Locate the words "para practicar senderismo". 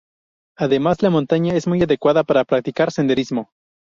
2.23-3.51